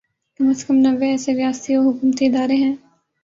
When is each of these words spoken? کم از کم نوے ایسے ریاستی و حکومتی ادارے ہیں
کم 0.35 0.45
از 0.51 0.59
کم 0.65 0.77
نوے 0.85 1.07
ایسے 1.11 1.31
ریاستی 1.39 1.71
و 1.75 1.81
حکومتی 1.87 2.23
ادارے 2.27 2.55
ہیں 2.63 2.75